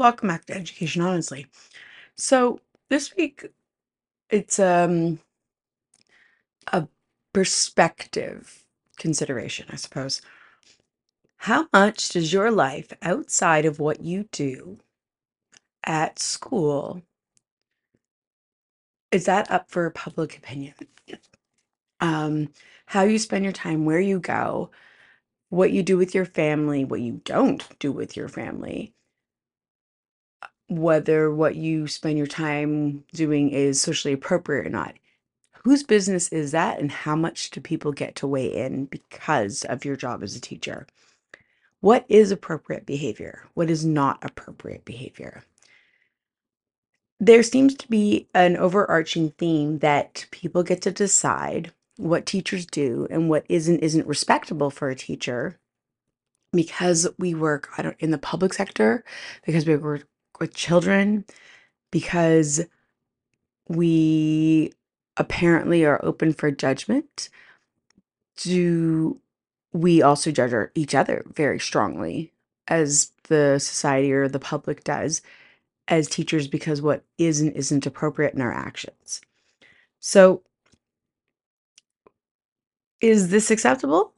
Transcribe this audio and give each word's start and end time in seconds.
Welcome 0.00 0.28
back 0.28 0.46
to 0.46 0.54
Education 0.56 1.02
Honestly. 1.02 1.46
So 2.16 2.60
this 2.88 3.14
week 3.14 3.44
it's 4.30 4.58
um 4.58 5.20
a 6.72 6.88
perspective 7.34 8.64
consideration, 8.96 9.66
I 9.68 9.76
suppose. 9.76 10.22
How 11.36 11.66
much 11.74 12.08
does 12.08 12.32
your 12.32 12.50
life 12.50 12.94
outside 13.02 13.66
of 13.66 13.78
what 13.78 14.00
you 14.02 14.26
do 14.32 14.78
at 15.84 16.18
school 16.18 17.02
is 19.12 19.26
that 19.26 19.50
up 19.50 19.70
for 19.70 19.90
public 19.90 20.38
opinion? 20.38 20.76
Um, 22.00 22.48
how 22.86 23.02
you 23.02 23.18
spend 23.18 23.44
your 23.44 23.52
time, 23.52 23.84
where 23.84 24.00
you 24.00 24.18
go, 24.18 24.70
what 25.50 25.72
you 25.72 25.82
do 25.82 25.98
with 25.98 26.14
your 26.14 26.24
family, 26.24 26.86
what 26.86 27.02
you 27.02 27.20
don't 27.22 27.62
do 27.78 27.92
with 27.92 28.16
your 28.16 28.28
family, 28.28 28.94
whether 30.70 31.34
what 31.34 31.56
you 31.56 31.88
spend 31.88 32.16
your 32.16 32.28
time 32.28 33.04
doing 33.12 33.50
is 33.50 33.80
socially 33.80 34.14
appropriate 34.14 34.66
or 34.66 34.70
not. 34.70 34.94
Whose 35.64 35.82
business 35.82 36.28
is 36.28 36.52
that, 36.52 36.78
and 36.78 36.90
how 36.90 37.16
much 37.16 37.50
do 37.50 37.60
people 37.60 37.92
get 37.92 38.14
to 38.16 38.26
weigh 38.26 38.54
in 38.54 38.86
because 38.86 39.64
of 39.64 39.84
your 39.84 39.96
job 39.96 40.22
as 40.22 40.34
a 40.34 40.40
teacher? 40.40 40.86
What 41.80 42.06
is 42.08 42.30
appropriate 42.30 42.86
behavior? 42.86 43.44
What 43.54 43.68
is 43.68 43.84
not 43.84 44.18
appropriate 44.22 44.84
behavior? 44.84 45.42
There 47.18 47.42
seems 47.42 47.74
to 47.74 47.88
be 47.88 48.28
an 48.32 48.56
overarching 48.56 49.30
theme 49.32 49.80
that 49.80 50.26
people 50.30 50.62
get 50.62 50.80
to 50.82 50.90
decide 50.90 51.72
what 51.96 52.24
teachers 52.24 52.64
do 52.64 53.06
and 53.10 53.28
what 53.28 53.44
isn't 53.48 53.80
isn't 53.80 54.06
respectable 54.06 54.70
for 54.70 54.88
a 54.88 54.94
teacher 54.94 55.58
because 56.52 57.06
we 57.18 57.34
work 57.34 57.68
I 57.76 57.82
don't 57.82 57.96
in 57.98 58.10
the 58.10 58.18
public 58.18 58.52
sector, 58.54 59.04
because 59.44 59.66
we 59.66 59.76
work 59.76 60.06
with 60.40 60.54
children, 60.54 61.24
because 61.90 62.62
we 63.68 64.72
apparently 65.16 65.84
are 65.84 66.04
open 66.04 66.32
for 66.32 66.50
judgment. 66.50 67.28
Do 68.38 69.20
we 69.72 70.02
also 70.02 70.30
judge 70.30 70.52
our, 70.52 70.72
each 70.74 70.94
other 70.94 71.24
very 71.32 71.60
strongly 71.60 72.32
as 72.66 73.12
the 73.24 73.58
society 73.58 74.12
or 74.12 74.28
the 74.28 74.38
public 74.40 74.82
does 74.82 75.22
as 75.88 76.08
teachers 76.08 76.48
because 76.48 76.80
what 76.80 77.04
is 77.18 77.40
and 77.40 77.52
isn't 77.52 77.86
appropriate 77.86 78.34
in 78.34 78.40
our 78.40 78.52
actions? 78.52 79.20
So, 80.00 80.42
is 83.00 83.30
this 83.30 83.50
acceptable? 83.50 84.12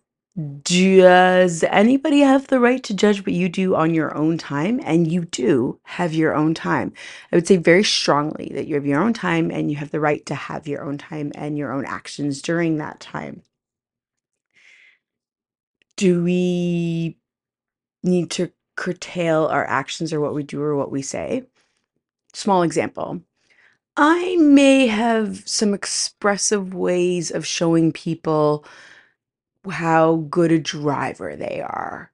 Does 0.62 1.62
anybody 1.64 2.20
have 2.20 2.46
the 2.46 2.58
right 2.58 2.82
to 2.84 2.94
judge 2.94 3.20
what 3.20 3.34
you 3.34 3.50
do 3.50 3.74
on 3.74 3.92
your 3.92 4.16
own 4.16 4.38
time? 4.38 4.80
And 4.82 5.10
you 5.10 5.26
do 5.26 5.78
have 5.82 6.14
your 6.14 6.34
own 6.34 6.54
time. 6.54 6.94
I 7.30 7.36
would 7.36 7.46
say 7.46 7.58
very 7.58 7.84
strongly 7.84 8.50
that 8.54 8.66
you 8.66 8.74
have 8.76 8.86
your 8.86 9.02
own 9.02 9.12
time 9.12 9.50
and 9.50 9.70
you 9.70 9.76
have 9.76 9.90
the 9.90 10.00
right 10.00 10.24
to 10.26 10.34
have 10.34 10.66
your 10.66 10.84
own 10.84 10.96
time 10.96 11.32
and 11.34 11.58
your 11.58 11.70
own 11.70 11.84
actions 11.84 12.40
during 12.40 12.78
that 12.78 12.98
time. 12.98 13.42
Do 15.96 16.24
we 16.24 17.18
need 18.02 18.30
to 18.32 18.50
curtail 18.74 19.46
our 19.46 19.66
actions 19.66 20.14
or 20.14 20.20
what 20.20 20.34
we 20.34 20.44
do 20.44 20.62
or 20.62 20.74
what 20.74 20.90
we 20.90 21.02
say? 21.02 21.44
Small 22.32 22.62
example. 22.62 23.20
I 23.98 24.36
may 24.36 24.86
have 24.86 25.46
some 25.46 25.74
expressive 25.74 26.72
ways 26.72 27.30
of 27.30 27.46
showing 27.46 27.92
people 27.92 28.64
how 29.70 30.16
good 30.30 30.52
a 30.52 30.58
driver 30.58 31.36
they 31.36 31.60
are. 31.60 32.10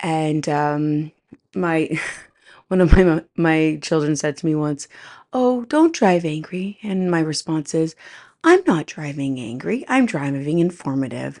And 0.00 0.48
um, 0.48 1.12
my 1.54 1.98
one 2.68 2.80
of 2.80 2.92
my 2.92 3.24
my 3.36 3.78
children 3.82 4.16
said 4.16 4.36
to 4.38 4.46
me 4.46 4.54
once, 4.54 4.88
"Oh, 5.32 5.64
don't 5.66 5.94
drive 5.94 6.24
angry." 6.24 6.78
And 6.82 7.10
my 7.10 7.20
response 7.20 7.74
is, 7.74 7.96
"I'm 8.44 8.62
not 8.66 8.86
driving 8.86 9.40
angry. 9.40 9.84
I'm 9.88 10.06
driving 10.06 10.58
informative. 10.60 11.40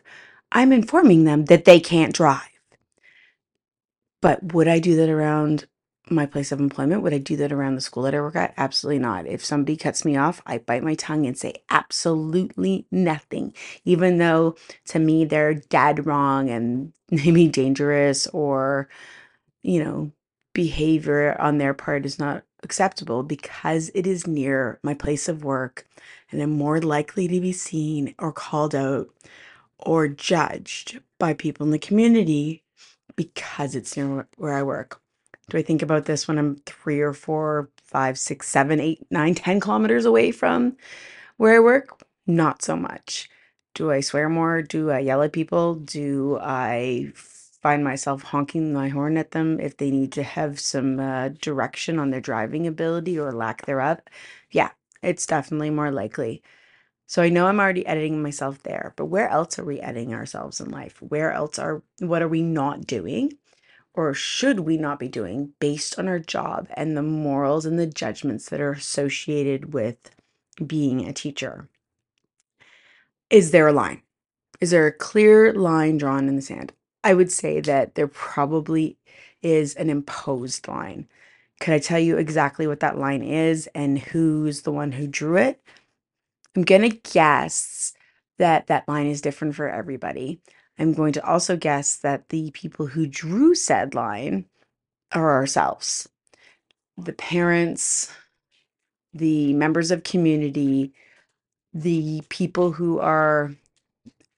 I'm 0.52 0.72
informing 0.72 1.24
them 1.24 1.46
that 1.46 1.64
they 1.64 1.80
can't 1.80 2.14
drive." 2.14 2.42
But 4.22 4.52
would 4.54 4.68
I 4.68 4.78
do 4.80 4.96
that 4.96 5.08
around 5.10 5.66
my 6.10 6.26
place 6.26 6.52
of 6.52 6.60
employment? 6.60 7.02
Would 7.02 7.14
I 7.14 7.18
do 7.18 7.36
that 7.36 7.52
around 7.52 7.74
the 7.74 7.80
school 7.80 8.02
that 8.04 8.14
I 8.14 8.20
work 8.20 8.36
at? 8.36 8.54
Absolutely 8.56 8.98
not. 9.00 9.26
If 9.26 9.44
somebody 9.44 9.76
cuts 9.76 10.04
me 10.04 10.16
off, 10.16 10.42
I 10.46 10.58
bite 10.58 10.82
my 10.82 10.94
tongue 10.94 11.26
and 11.26 11.36
say 11.36 11.62
absolutely 11.70 12.86
nothing, 12.90 13.54
even 13.84 14.18
though 14.18 14.56
to 14.86 14.98
me 14.98 15.24
they're 15.24 15.54
dead 15.54 16.06
wrong 16.06 16.50
and 16.50 16.92
maybe 17.10 17.48
dangerous 17.48 18.26
or, 18.28 18.88
you 19.62 19.82
know, 19.82 20.12
behavior 20.54 21.36
on 21.40 21.58
their 21.58 21.74
part 21.74 22.04
is 22.04 22.18
not 22.18 22.42
acceptable 22.62 23.22
because 23.22 23.90
it 23.94 24.06
is 24.06 24.26
near 24.26 24.80
my 24.82 24.92
place 24.92 25.28
of 25.28 25.44
work 25.44 25.86
and 26.30 26.42
I'm 26.42 26.50
more 26.50 26.80
likely 26.80 27.28
to 27.28 27.40
be 27.40 27.52
seen 27.52 28.14
or 28.18 28.32
called 28.32 28.74
out 28.74 29.08
or 29.78 30.08
judged 30.08 31.00
by 31.18 31.34
people 31.34 31.64
in 31.64 31.70
the 31.70 31.78
community 31.78 32.64
because 33.16 33.74
it's 33.74 33.96
near 33.96 34.26
where 34.36 34.54
I 34.54 34.62
work. 34.62 35.00
Do 35.48 35.58
I 35.58 35.62
think 35.62 35.82
about 35.82 36.04
this 36.04 36.28
when 36.28 36.38
I'm 36.38 36.56
three 36.66 37.00
or 37.00 37.12
four, 37.12 37.70
five, 37.82 38.18
six, 38.18 38.48
seven, 38.48 38.80
eight, 38.80 39.00
nine, 39.10 39.34
ten 39.34 39.60
kilometers 39.60 40.04
away 40.04 40.30
from 40.30 40.76
where 41.38 41.56
I 41.56 41.60
work? 41.60 42.02
Not 42.26 42.62
so 42.62 42.76
much. 42.76 43.30
Do 43.74 43.90
I 43.92 44.00
swear 44.00 44.28
more? 44.28 44.62
Do 44.62 44.90
I 44.90 45.00
yell 45.00 45.22
at 45.22 45.32
people? 45.32 45.76
Do 45.76 46.38
I 46.40 47.12
find 47.14 47.84
myself 47.84 48.22
honking 48.22 48.72
my 48.72 48.88
horn 48.88 49.16
at 49.16 49.32
them 49.32 49.60
if 49.60 49.76
they 49.76 49.90
need 49.90 50.12
to 50.12 50.22
have 50.22 50.60
some 50.60 51.00
uh, 51.00 51.30
direction 51.40 51.98
on 51.98 52.10
their 52.10 52.20
driving 52.20 52.66
ability 52.66 53.18
or 53.18 53.32
lack 53.32 53.66
thereof? 53.66 54.00
Yeah, 54.50 54.70
it's 55.02 55.26
definitely 55.26 55.70
more 55.70 55.90
likely. 55.90 56.42
So 57.06 57.22
I 57.22 57.30
know 57.30 57.46
I'm 57.46 57.60
already 57.60 57.86
editing 57.86 58.22
myself 58.22 58.62
there, 58.64 58.94
but 58.96 59.06
where 59.06 59.28
else 59.28 59.58
are 59.58 59.64
we 59.64 59.80
editing 59.80 60.14
ourselves 60.14 60.60
in 60.60 60.70
life? 60.70 61.00
Where 61.02 61.32
else 61.32 61.58
are, 61.58 61.82
what 62.00 62.22
are 62.22 62.28
we 62.28 62.42
not 62.42 62.86
doing? 62.86 63.32
Or 63.94 64.14
should 64.14 64.60
we 64.60 64.76
not 64.78 65.00
be 65.00 65.08
doing 65.08 65.54
based 65.60 65.98
on 65.98 66.08
our 66.08 66.20
job 66.20 66.68
and 66.74 66.96
the 66.96 67.02
morals 67.02 67.66
and 67.66 67.78
the 67.78 67.86
judgments 67.86 68.48
that 68.50 68.60
are 68.60 68.72
associated 68.72 69.74
with 69.74 70.10
being 70.64 71.06
a 71.06 71.12
teacher? 71.12 71.68
Is 73.30 73.50
there 73.50 73.68
a 73.68 73.72
line? 73.72 74.02
Is 74.60 74.70
there 74.70 74.86
a 74.86 74.92
clear 74.92 75.52
line 75.52 75.98
drawn 75.98 76.28
in 76.28 76.36
the 76.36 76.42
sand? 76.42 76.72
I 77.04 77.14
would 77.14 77.30
say 77.32 77.60
that 77.60 77.94
there 77.94 78.08
probably 78.08 78.98
is 79.42 79.74
an 79.76 79.90
imposed 79.90 80.68
line. 80.68 81.08
Could 81.60 81.74
I 81.74 81.78
tell 81.78 81.98
you 81.98 82.18
exactly 82.18 82.66
what 82.66 82.80
that 82.80 82.98
line 82.98 83.22
is 83.22 83.68
and 83.74 83.98
who's 83.98 84.62
the 84.62 84.72
one 84.72 84.92
who 84.92 85.06
drew 85.06 85.36
it? 85.36 85.60
I'm 86.56 86.62
going 86.62 86.82
to 86.90 86.98
guess 87.12 87.94
that 88.38 88.66
that 88.68 88.88
line 88.88 89.06
is 89.06 89.20
different 89.20 89.54
for 89.54 89.68
everybody. 89.68 90.40
I'm 90.78 90.92
going 90.94 91.12
to 91.14 91.26
also 91.26 91.56
guess 91.56 91.96
that 91.98 92.28
the 92.30 92.50
people 92.52 92.86
who 92.86 93.06
drew 93.06 93.54
said 93.54 93.94
line 93.94 94.46
are 95.12 95.32
ourselves 95.32 96.08
the 96.98 97.12
parents, 97.12 98.12
the 99.14 99.52
members 99.54 99.90
of 99.90 100.04
community, 100.04 100.92
the 101.74 102.22
people 102.28 102.72
who 102.72 102.98
are 103.00 103.52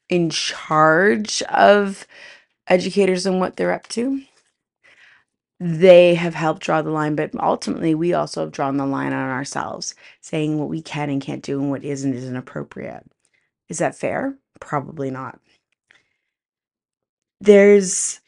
in 0.09 0.31
charge 0.31 1.43
of 1.45 2.07
educators 2.69 3.27
and 3.27 3.41
what 3.41 3.57
they're 3.57 3.73
up 3.73 3.89
to. 3.89 4.23
They 5.61 6.15
have 6.15 6.35
helped 6.35 6.63
draw 6.63 6.83
the 6.83 6.91
line, 6.91 7.17
but 7.17 7.33
ultimately, 7.39 7.95
we 7.95 8.15
also 8.15 8.43
have 8.43 8.53
drawn 8.53 8.79
the 8.79 8.87
line 8.87 9.13
on 9.13 9.31
ourselves, 9.31 9.95
saying 10.21 10.59
what 10.59 10.69
we 10.71 10.83
can 10.83 11.11
and 11.11 11.23
can't 11.23 11.43
do 11.43 11.61
and 11.61 11.71
what 11.71 11.85
isn't 11.85 12.15
isn't 12.15 12.37
appropriate. 12.37 13.05
Is 13.69 13.79
that 13.79 13.97
fair? 13.97 14.37
Probably 14.61 15.11
not. 15.11 15.41
There's 17.41 18.21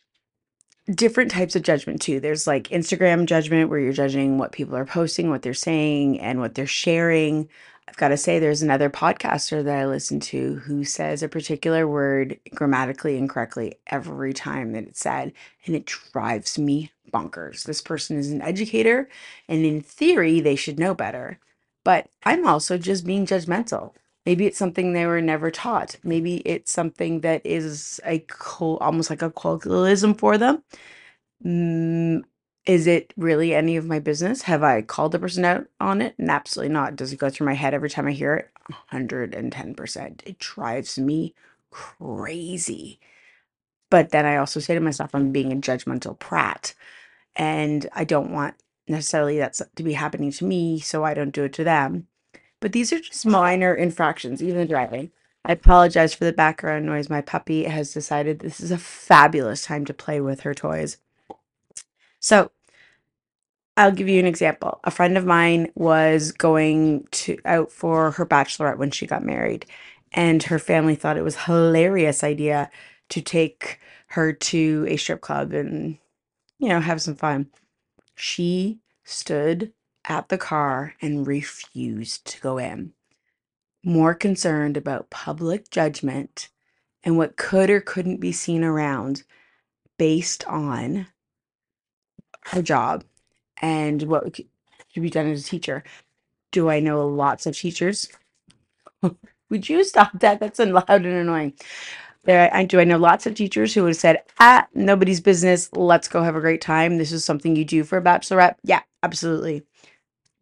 different 0.92 1.30
types 1.30 1.54
of 1.56 1.62
judgment 1.62 2.00
too. 2.02 2.20
There's 2.20 2.46
like 2.46 2.68
Instagram 2.68 3.26
judgment 3.26 3.70
where 3.70 3.78
you're 3.78 3.92
judging 3.92 4.38
what 4.38 4.52
people 4.52 4.76
are 4.76 4.84
posting, 4.84 5.30
what 5.30 5.42
they're 5.42 5.54
saying, 5.54 6.20
and 6.20 6.40
what 6.40 6.54
they're 6.54 6.66
sharing. 6.66 7.48
I've 7.88 7.96
got 7.96 8.08
to 8.08 8.16
say, 8.16 8.38
there's 8.38 8.62
another 8.62 8.88
podcaster 8.88 9.62
that 9.64 9.78
I 9.78 9.86
listen 9.86 10.20
to 10.20 10.56
who 10.56 10.84
says 10.84 11.22
a 11.22 11.28
particular 11.28 11.86
word 11.86 12.38
grammatically 12.54 13.18
incorrectly 13.18 13.74
every 13.88 14.32
time 14.32 14.72
that 14.72 14.84
it's 14.84 15.00
said, 15.00 15.32
and 15.66 15.76
it 15.76 15.86
drives 15.86 16.58
me 16.58 16.90
bonkers. 17.12 17.64
This 17.64 17.82
person 17.82 18.16
is 18.16 18.30
an 18.30 18.40
educator, 18.40 19.08
and 19.48 19.64
in 19.64 19.82
theory, 19.82 20.40
they 20.40 20.56
should 20.56 20.78
know 20.78 20.94
better. 20.94 21.38
But 21.84 22.08
I'm 22.24 22.46
also 22.46 22.78
just 22.78 23.04
being 23.04 23.26
judgmental. 23.26 23.92
Maybe 24.26 24.46
it's 24.46 24.58
something 24.58 24.92
they 24.92 25.06
were 25.06 25.20
never 25.22 25.50
taught. 25.50 25.96
Maybe 26.04 26.36
it's 26.38 26.72
something 26.72 27.20
that 27.22 27.44
is 27.44 28.00
a 28.04 28.20
co- 28.20 28.78
almost 28.78 29.10
like 29.10 29.22
a 29.22 29.30
colloquialism 29.30 30.14
for 30.14 30.38
them. 30.38 30.62
Mm, 31.44 32.22
is 32.66 32.86
it 32.86 33.12
really 33.16 33.54
any 33.54 33.76
of 33.76 33.86
my 33.86 33.98
business? 33.98 34.42
Have 34.42 34.62
I 34.62 34.82
called 34.82 35.12
the 35.12 35.18
person 35.18 35.44
out 35.44 35.66
on 35.80 36.02
it? 36.02 36.14
And 36.18 36.30
absolutely 36.30 36.72
not. 36.72 36.96
Does 36.96 37.12
it 37.12 37.18
go 37.18 37.30
through 37.30 37.46
my 37.46 37.54
head 37.54 37.74
every 37.74 37.90
time 37.90 38.06
I 38.06 38.12
hear 38.12 38.34
it? 38.34 38.50
110%. 38.68 40.22
It 40.26 40.38
drives 40.38 40.98
me 40.98 41.34
crazy. 41.70 43.00
But 43.90 44.10
then 44.10 44.26
I 44.26 44.36
also 44.36 44.60
say 44.60 44.74
to 44.74 44.80
myself, 44.80 45.14
I'm 45.14 45.32
being 45.32 45.52
a 45.52 45.56
judgmental 45.56 46.18
prat. 46.18 46.74
And 47.36 47.88
I 47.94 48.04
don't 48.04 48.32
want 48.32 48.54
necessarily 48.88 49.38
that's 49.38 49.62
to 49.76 49.82
be 49.82 49.94
happening 49.94 50.32
to 50.32 50.44
me, 50.44 50.80
so 50.80 51.04
I 51.04 51.14
don't 51.14 51.30
do 51.34 51.44
it 51.44 51.52
to 51.54 51.64
them. 51.64 52.08
But 52.62 52.70
these 52.70 52.92
are 52.92 53.00
just 53.00 53.26
minor 53.26 53.74
infractions, 53.74 54.40
even 54.40 54.68
driving. 54.68 55.10
I 55.44 55.50
apologize 55.50 56.14
for 56.14 56.24
the 56.24 56.32
background 56.32 56.86
noise. 56.86 57.10
My 57.10 57.20
puppy 57.20 57.64
has 57.64 57.92
decided 57.92 58.38
this 58.38 58.60
is 58.60 58.70
a 58.70 58.78
fabulous 58.78 59.64
time 59.64 59.84
to 59.86 59.92
play 59.92 60.20
with 60.20 60.42
her 60.42 60.54
toys. 60.54 60.98
So, 62.20 62.52
I'll 63.76 63.90
give 63.90 64.08
you 64.08 64.20
an 64.20 64.26
example. 64.26 64.78
A 64.84 64.92
friend 64.92 65.18
of 65.18 65.26
mine 65.26 65.72
was 65.74 66.30
going 66.30 67.08
to 67.10 67.36
out 67.44 67.72
for 67.72 68.12
her 68.12 68.24
bachelorette 68.24 68.78
when 68.78 68.92
she 68.92 69.08
got 69.08 69.24
married, 69.24 69.66
and 70.12 70.44
her 70.44 70.60
family 70.60 70.94
thought 70.94 71.16
it 71.16 71.24
was 71.24 71.44
hilarious 71.44 72.22
idea 72.22 72.70
to 73.08 73.20
take 73.20 73.80
her 74.10 74.32
to 74.32 74.86
a 74.88 74.96
strip 74.96 75.20
club 75.20 75.52
and 75.52 75.98
you 76.60 76.68
know 76.68 76.78
have 76.78 77.02
some 77.02 77.16
fun. 77.16 77.48
She 78.14 78.78
stood 79.02 79.72
at 80.06 80.28
the 80.28 80.38
car 80.38 80.94
and 81.02 81.26
refused 81.26 82.26
to 82.26 82.40
go 82.40 82.58
in, 82.58 82.92
more 83.84 84.14
concerned 84.14 84.76
about 84.76 85.10
public 85.10 85.70
judgment 85.70 86.48
and 87.04 87.16
what 87.18 87.36
could 87.36 87.70
or 87.70 87.80
couldn't 87.80 88.20
be 88.20 88.32
seen 88.32 88.64
around 88.64 89.24
based 89.98 90.44
on 90.46 91.06
her 92.46 92.62
job 92.62 93.04
and 93.60 94.02
what 94.04 94.34
could 94.34 94.46
be 95.02 95.10
done 95.10 95.28
as 95.28 95.42
a 95.46 95.48
teacher. 95.48 95.84
Do 96.52 96.68
I 96.70 96.80
know 96.80 97.06
lots 97.06 97.46
of 97.46 97.56
teachers? 97.56 98.08
Would 99.50 99.68
you 99.68 99.84
stop 99.84 100.12
that? 100.20 100.40
That's 100.40 100.58
loud 100.58 100.88
and 100.88 101.06
annoying. 101.06 101.54
There, 102.24 102.54
I 102.54 102.64
do. 102.64 102.80
I 102.80 102.84
know 102.84 102.98
lots 102.98 103.26
of 103.26 103.34
teachers 103.34 103.74
who 103.74 103.82
would 103.82 103.90
have 103.90 103.96
said, 103.96 104.22
"Ah, 104.40 104.66
nobody's 104.74 105.20
business. 105.20 105.70
Let's 105.72 106.08
go 106.08 106.22
have 106.22 106.36
a 106.36 106.40
great 106.40 106.60
time. 106.60 106.98
This 106.98 107.12
is 107.12 107.24
something 107.24 107.56
you 107.56 107.64
do 107.64 107.84
for 107.84 107.98
a 107.98 108.02
bachelorette." 108.02 108.56
Yeah, 108.62 108.82
absolutely. 109.02 109.64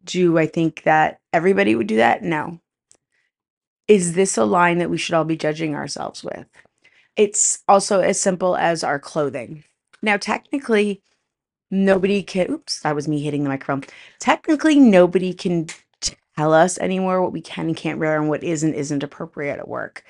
Do 0.03 0.37
I 0.37 0.47
think 0.47 0.83
that 0.83 1.19
everybody 1.33 1.75
would 1.75 1.87
do 1.87 1.97
that? 1.97 2.23
No. 2.23 2.59
Is 3.87 4.13
this 4.13 4.37
a 4.37 4.45
line 4.45 4.77
that 4.79 4.89
we 4.89 4.97
should 4.97 5.15
all 5.15 5.25
be 5.25 5.37
judging 5.37 5.75
ourselves 5.75 6.23
with? 6.23 6.47
It's 7.15 7.63
also 7.67 8.01
as 8.01 8.19
simple 8.19 8.55
as 8.55 8.83
our 8.83 8.99
clothing. 8.99 9.63
Now, 10.01 10.17
technically, 10.17 11.01
nobody 11.69 12.23
can. 12.23 12.49
Oops, 12.51 12.79
that 12.81 12.95
was 12.95 13.07
me 13.07 13.21
hitting 13.21 13.43
the 13.43 13.49
microphone. 13.49 13.83
Technically, 14.19 14.79
nobody 14.79 15.33
can 15.33 15.67
tell 16.37 16.53
us 16.53 16.77
anymore 16.79 17.21
what 17.21 17.33
we 17.33 17.41
can 17.41 17.67
and 17.67 17.77
can't 17.77 17.99
wear 17.99 18.17
and 18.19 18.29
what 18.29 18.43
is 18.43 18.63
and 18.63 18.73
isn't 18.73 19.03
appropriate 19.03 19.59
at 19.59 19.67
work. 19.67 20.03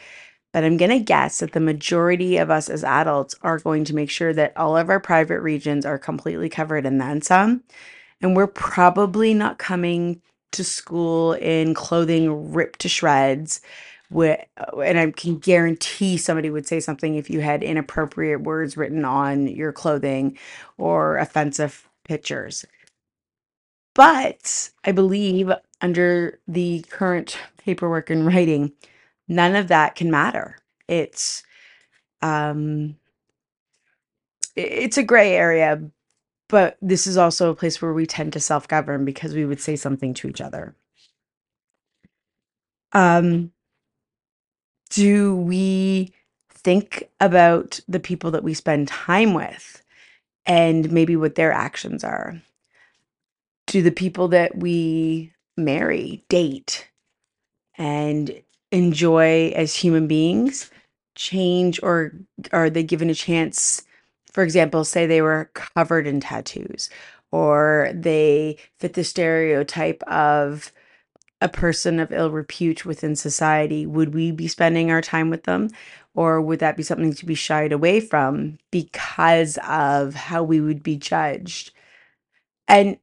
But 0.54 0.64
I'm 0.64 0.78
going 0.78 0.92
to 0.92 1.00
guess 1.00 1.40
that 1.40 1.54
the 1.54 1.60
majority 1.60 2.38
of 2.38 2.52
us 2.52 2.70
as 2.70 2.84
adults 2.84 3.36
are 3.42 3.60
going 3.60 3.86
to 3.86 3.96
make 3.96 4.10
sure 4.10 4.34
that 4.34 4.56
all 4.58 4.78
of 4.78 4.90
our 4.90 5.00
private 5.00 5.40
regions 5.42 5.86
are 5.86 5.98
completely 5.98 6.50
covered 6.50 6.86
and 6.86 7.00
then 7.00 7.22
some. 7.22 7.64
And 8.22 8.36
we're 8.36 8.48
probably 8.48 9.34
not 9.34 9.58
coming 9.58 10.22
to 10.52 10.64
school 10.64 11.34
in 11.34 11.74
clothing 11.74 12.54
ripped 12.54 12.80
to 12.80 12.90
shreds. 12.90 13.62
With, 14.10 14.42
and 14.84 15.00
I 15.00 15.12
can 15.12 15.38
guarantee 15.38 16.18
somebody 16.18 16.50
would 16.50 16.68
say 16.68 16.82
something 16.82 17.16
if 17.16 17.30
you 17.30 17.40
had 17.40 17.64
inappropriate 17.64 18.42
words 18.42 18.76
written 18.76 19.06
on 19.06 19.48
your 19.48 19.72
clothing 19.72 20.38
or 20.78 21.18
offensive 21.18 21.88
pictures. 22.04 22.66
But 23.96 24.70
I 24.84 24.92
believe 24.92 25.52
under 25.82 26.40
the 26.48 26.86
current 26.90 27.38
paperwork 27.58 28.10
and 28.10 28.26
writing, 28.26 28.74
none 29.28 29.56
of 29.56 29.70
that 29.70 29.96
can 29.96 30.12
matter. 30.12 30.58
It's 30.88 31.44
um 32.22 32.98
it's 34.56 34.98
a 34.98 35.04
gray 35.04 35.34
area, 35.34 35.82
but 36.52 36.78
this 36.82 37.08
is 37.08 37.18
also 37.18 37.50
a 37.50 37.56
place 37.56 37.82
where 37.82 37.94
we 37.94 38.06
tend 38.06 38.34
to 38.34 38.40
self-govern 38.40 39.06
because 39.06 39.34
we 39.34 39.46
would 39.46 39.62
say 39.62 39.78
something 39.78 40.14
to 40.14 40.28
each 40.28 40.42
other. 40.42 40.76
Um 42.94 43.52
do 44.90 45.38
we 45.38 46.14
think 46.50 47.10
about 47.22 47.80
the 47.88 48.00
people 48.00 48.32
that 48.32 48.44
we 48.44 48.54
spend 48.54 48.90
time 48.90 49.34
with 49.34 49.82
and 50.46 50.92
maybe 50.92 51.16
what 51.16 51.36
their 51.36 51.54
actions 51.54 52.04
are? 52.04 52.42
Do 53.68 53.82
the 53.82 53.92
people 53.92 54.28
that 54.30 54.58
we 54.58 55.32
marry, 55.56 56.26
date, 56.28 56.90
and 57.78 58.44
enjoy 58.72 59.54
as 59.56 59.74
human 59.74 60.08
beings 60.08 60.70
change 61.16 61.80
or 61.82 62.12
are 62.52 62.70
they 62.70 62.84
given 62.84 63.10
a 63.10 63.16
chance 63.16 63.84
for 64.32 64.44
example 64.44 64.84
say 64.86 65.06
they 65.06 65.22
were 65.22 65.50
covered 65.54 66.08
in 66.08 66.20
tattoos 66.20 66.90
or 67.32 67.92
they 67.94 68.58
fit 68.80 68.94
the 68.94 69.04
stereotype 69.04 70.04
of 70.04 70.72
a 71.42 71.50
person 71.50 72.00
of 72.00 72.12
ill 72.12 72.32
repute 72.32 72.86
within 72.86 73.16
society 73.16 73.86
would 73.86 74.14
we 74.14 74.32
be 74.32 74.48
spending 74.48 74.92
our 74.92 75.02
time 75.02 75.30
with 75.30 75.44
them 75.44 75.70
or 76.14 76.42
would 76.42 76.60
that 76.60 76.78
be 76.78 76.84
something 76.84 77.14
to 77.14 77.26
be 77.26 77.36
shied 77.36 77.72
away 77.72 78.00
from 78.00 78.58
because 78.72 79.58
of 79.68 80.16
how 80.16 80.44
we 80.44 80.62
would 80.62 80.84
be 80.84 80.98
judged 80.98 81.72
and 82.68 82.98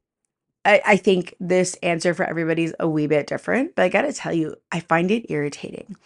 I, 0.64 0.82
I 0.86 0.96
think 0.96 1.34
this 1.40 1.74
answer 1.82 2.14
for 2.14 2.24
everybody 2.24 2.64
is 2.64 2.74
a 2.78 2.88
wee 2.88 3.06
bit 3.06 3.26
different, 3.26 3.74
but 3.74 3.84
I 3.84 3.88
gotta 3.88 4.12
tell 4.12 4.32
you, 4.32 4.56
I 4.72 4.80
find 4.80 5.10
it 5.10 5.30
irritating. 5.32 5.96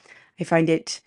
I 0.41 0.45
find 0.45 0.71
it 0.71 1.01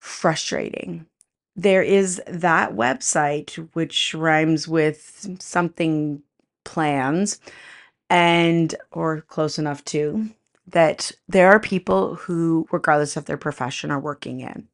frustrating. 0.00 1.06
There 1.54 1.82
is 1.82 2.20
that 2.26 2.72
website 2.72 3.56
which 3.74 4.14
rhymes 4.14 4.66
with 4.66 5.36
something 5.40 6.22
plans 6.64 7.40
and 8.08 8.74
or 8.90 9.22
close 9.22 9.58
enough 9.58 9.84
to 9.86 10.30
that 10.66 11.12
there 11.28 11.50
are 11.50 11.60
people 11.60 12.14
who, 12.14 12.66
regardless 12.72 13.16
of 13.16 13.26
their 13.26 13.36
profession, 13.36 13.90
are 13.90 14.00
working 14.00 14.40
in. 14.40 14.68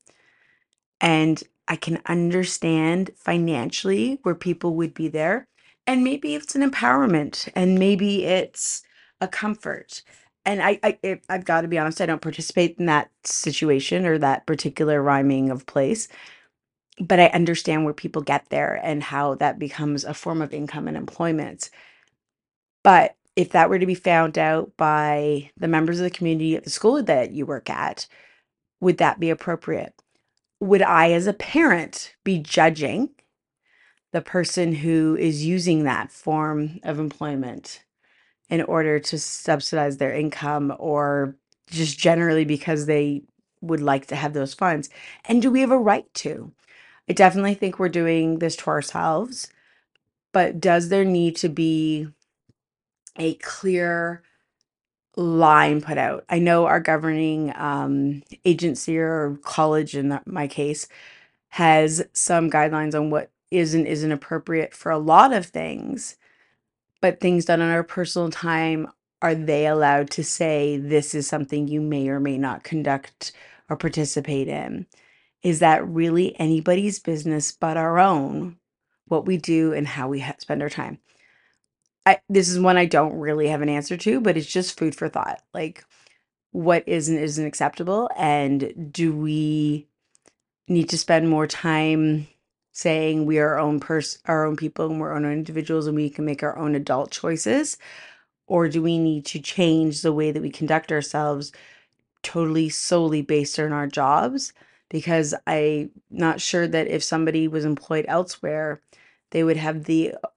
And 1.01 1.43
I 1.67 1.77
can 1.77 2.01
understand 2.07 3.11
financially 3.17 4.19
where 4.23 4.35
people 4.35 4.75
would 4.77 4.95
be 4.95 5.09
there. 5.09 5.47
And 5.87 6.05
maybe 6.05 6.35
it's 6.35 6.55
an 6.55 6.69
empowerment 6.69 7.49
and 7.55 7.79
maybe 7.79 8.25
it's 8.25 8.83
a 9.21 9.29
comfort. 9.29 10.03
And 10.45 10.63
I, 10.63 10.79
I 10.83 11.21
I've 11.29 11.45
got 11.45 11.63
to 11.63 11.69
be 11.69 11.79
honest, 11.79 12.01
I 12.01 12.07
don't 12.07 12.23
participate 12.23 12.77
in 12.79 12.87
that 12.87 13.11
situation 13.25 14.07
or 14.07 14.19
that 14.19 14.47
particular 14.47 15.03
rhyming 15.03 15.51
of 15.51 15.67
place, 15.67 16.09
but 17.01 17.21
I 17.21 17.27
understand 17.29 17.85
where 17.85 17.95
people 17.95 18.23
get 18.23 18.49
there 18.51 18.81
and 18.83 19.03
how 19.03 19.35
that 19.37 19.59
becomes 19.59 20.05
a 20.05 20.15
form 20.15 20.43
of 20.43 20.55
income 20.55 20.89
and 20.89 20.97
employment. 20.97 21.71
But 22.85 23.17
if 23.37 23.51
that 23.51 23.71
were 23.71 23.79
to 23.79 23.87
be 23.87 23.95
found 23.95 24.39
out 24.39 24.73
by 24.77 25.51
the 25.57 25.69
members 25.69 26.01
of 26.01 26.05
the 26.05 26.11
community 26.11 26.57
at 26.57 26.65
the 26.65 26.71
school 26.71 27.03
that 27.03 27.33
you 27.33 27.47
work 27.47 27.71
at, 27.71 28.07
would 28.81 28.99
that 28.99 29.21
be 29.21 29.31
appropriate? 29.31 29.95
would 30.61 30.83
I, 30.83 31.13
as 31.13 31.27
a 31.27 31.33
parent, 31.33 32.15
be 32.25 32.39
judging 32.39 33.11
the 34.13 34.23
person 34.23 34.75
who 34.75 35.17
is 35.19 35.45
using 35.45 35.85
that 35.85 36.13
form 36.13 36.81
of 36.85 36.99
employment 36.99 37.85
in 38.51 38.63
order 38.63 39.01
to 39.01 39.19
subsidize 39.19 39.99
their 39.99 40.15
income 40.15 40.75
or 40.79 41.37
just 41.71 41.99
generally 41.99 42.45
because 42.45 42.87
they 42.87 43.23
would 43.63 43.81
like 43.83 44.07
to 44.07 44.17
have 44.17 44.35
those 44.35 44.55
funds? 44.55 44.91
And 45.27 45.43
do 45.43 45.51
we 45.51 45.61
have 45.63 45.73
a 45.73 45.79
right 45.79 46.13
to? 46.17 46.53
I 47.09 47.13
definitely 47.15 47.55
think 47.55 47.79
we're 47.79 47.89
doing 47.89 48.39
this 48.39 48.57
to 48.57 48.69
ourselves, 48.69 49.49
but 50.33 50.61
does 50.61 50.89
there 50.89 51.05
need 51.05 51.37
to 51.37 51.49
be 51.49 52.09
a 53.17 53.35
clear 53.35 54.23
line 55.17 55.81
put 55.81 55.99
out? 55.99 56.25
I 56.29 56.39
know 56.39 56.67
our 56.67 56.81
governing 56.81 57.53
um, 57.57 58.23
agency 58.45 58.99
or 58.99 59.39
college, 59.43 59.97
in 59.97 60.21
my 60.27 60.49
case, 60.49 60.89
has 61.51 62.07
some 62.13 62.51
guidelines 62.51 62.95
on 62.95 63.11
what 63.11 63.31
is 63.51 63.75
and 63.75 63.87
isn't 63.87 64.13
appropriate 64.13 64.75
for 64.75 64.93
a 64.93 64.99
lot 64.99 65.33
of 65.33 65.47
things, 65.47 66.17
but 67.01 67.21
things 67.21 67.47
done 67.47 67.63
on 67.63 67.71
our 67.71 67.85
personal 67.85 68.31
time, 68.31 68.89
are 69.23 69.35
they 69.35 69.67
allowed 69.67 70.11
to 70.11 70.25
say 70.25 70.77
this 70.77 71.15
is 71.15 71.27
something 71.27 71.69
you 71.69 71.81
may 71.81 72.09
or 72.09 72.21
may 72.21 72.39
not 72.39 72.65
conduct 72.65 73.33
or 73.71 73.77
participate 73.77 74.49
in? 74.49 74.87
Is 75.43 75.61
that 75.61 75.87
really 75.89 76.39
anybody's 76.41 76.99
business 77.01 77.53
but 77.53 77.77
our 77.77 77.99
own, 77.99 78.59
what 79.07 79.27
we 79.27 79.39
do 79.39 79.73
and 79.73 79.87
how 79.87 80.09
we 80.09 80.21
ha- 80.21 80.37
spend 80.41 80.63
our 80.63 80.71
time? 80.71 80.99
I, 82.07 82.21
this 82.29 82.49
is 82.49 82.59
one 82.61 82.77
I 82.79 82.87
don't 82.87 83.19
really 83.19 83.49
have 83.49 83.63
an 83.63 83.69
answer 83.69 83.97
to, 83.99 84.21
but 84.21 84.37
it's 84.37 84.47
just 84.53 84.79
food 84.79 84.95
for 84.95 85.09
thought. 85.09 85.43
Like, 85.55 85.85
what 86.53 86.85
is 86.89 87.09
and 87.09 87.19
isn't 87.19 87.47
acceptable? 87.47 88.11
And 88.17 88.91
do 88.93 89.15
we 89.15 89.87
need 90.69 90.89
to 90.91 90.99
spend 90.99 91.29
more 91.29 91.47
time 91.47 92.27
saying 92.73 93.27
we 93.27 93.39
are 93.39 93.51
our 93.55 93.59
own 93.59 93.81
person 93.81 94.21
our 94.27 94.45
own 94.45 94.57
people 94.57 94.87
and 94.91 95.01
we're 95.01 95.11
our 95.11 95.17
own 95.17 95.25
individuals 95.33 95.87
and 95.87 95.97
we 95.97 96.11
can 96.11 96.25
make 96.25 96.43
our 96.43 96.57
own 96.59 96.75
adult 96.75 97.11
choices 97.11 97.77
or 98.47 98.69
do 98.69 98.83
we 98.83 98.99
need 98.99 99.27
to 99.27 99.41
change 99.41 100.03
the 100.03 100.13
way 100.13 100.33
that 100.33 100.43
we 100.43 100.51
conduct 100.51 100.93
ourselves 100.93 101.53
totally 102.23 102.69
solely 102.69 103.23
based 103.23 103.59
on 103.61 103.73
our 103.73 103.87
jobs 103.87 104.53
because 104.89 105.35
i'm 105.47 105.91
not 106.11 106.41
sure 106.41 106.67
that 106.67 106.87
if 106.87 107.03
somebody 107.03 107.49
was 107.49 107.65
employed 107.65 108.05
elsewhere 108.09 108.81
they 109.31 109.45
would 109.45 109.57
have 109.57 109.85
the 109.85 110.15
uh, 110.25 110.29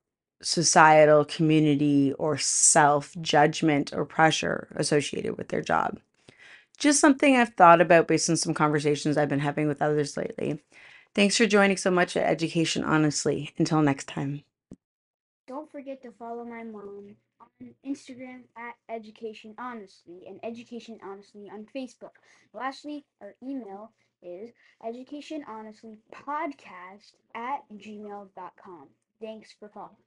societal 0.42 1.24
community 1.26 2.14
or 2.14 2.38
self 2.38 3.16
judgment 3.22 3.94
or 3.94 4.06
pressure 4.06 4.68
associated 4.76 5.38
with 5.38 5.50
their 5.50 5.62
job. 5.62 6.00
Just 6.78 7.00
something 7.00 7.36
I've 7.36 7.54
thought 7.54 7.82
about 7.82 8.08
based 8.08 8.30
on 8.30 8.38
some 8.38 8.54
conversations 8.54 9.18
I've 9.18 9.30
been 9.30 9.40
having 9.40 9.68
with 9.68 9.82
others 9.82 10.18
lately. 10.18 10.60
Thanks 11.14 11.38
for 11.38 11.46
joining 11.46 11.78
so 11.78 11.92
much 11.92 12.18
at 12.18 12.28
Education 12.28 12.84
Honestly. 12.84 13.52
Until 13.58 13.82
next 13.82 14.08
time. 14.08 14.44
Don't 15.48 15.72
forget 15.72 16.02
to 16.04 16.12
follow 16.12 16.44
my 16.44 16.64
mom 16.64 17.16
Instagram 17.86 18.44
at 18.58 18.76
Education 18.90 19.56
Honestly 19.58 20.24
and 20.28 20.40
Education 20.44 21.00
Honestly 21.04 21.50
on 21.52 21.66
Facebook. 21.76 22.12
Lastly, 22.54 23.06
our 23.22 23.36
email 23.44 23.92
is 24.24 24.52
Education 24.86 25.44
Honestly 25.48 25.98
Podcast 26.14 27.14
at 27.36 27.62
gmail.com. 27.74 28.88
Thanks 29.20 29.56
for 29.60 29.70
calling. 29.70 29.98